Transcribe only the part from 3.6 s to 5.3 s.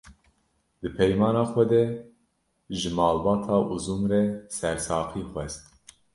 Uzun re sersaxî